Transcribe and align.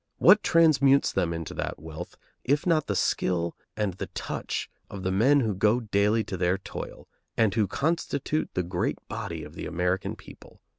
What 0.17 0.41
transmutes 0.41 1.11
them 1.13 1.31
into 1.31 1.53
that 1.53 1.79
wealth, 1.79 2.17
if 2.43 2.65
not 2.65 2.87
the 2.87 2.95
skill 2.95 3.55
and 3.77 3.93
the 3.93 4.07
touch 4.07 4.67
of 4.89 5.03
the 5.03 5.11
men 5.11 5.41
who 5.41 5.53
go 5.53 5.79
daily 5.79 6.23
to 6.23 6.37
their 6.37 6.57
toil 6.57 7.07
and 7.37 7.53
who 7.53 7.67
constitute 7.67 8.49
the 8.55 8.63
great 8.63 8.97
body 9.07 9.43
of 9.43 9.53
the 9.53 9.67
American 9.67 10.15
people? 10.15 10.59